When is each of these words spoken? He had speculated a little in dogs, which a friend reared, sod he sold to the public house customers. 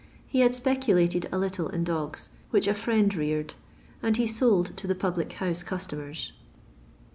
He 0.25 0.39
had 0.39 0.55
speculated 0.55 1.29
a 1.31 1.37
little 1.37 1.67
in 1.69 1.83
dogs, 1.83 2.29
which 2.49 2.67
a 2.67 2.73
friend 2.73 3.13
reared, 3.13 3.53
sod 4.03 4.17
he 4.17 4.25
sold 4.25 4.75
to 4.77 4.87
the 4.87 4.95
public 4.95 5.33
house 5.33 5.61
customers. 5.61 6.33